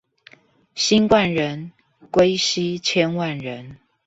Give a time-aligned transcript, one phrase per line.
[0.73, 1.71] 新冠人，
[2.11, 3.77] 歸西千萬人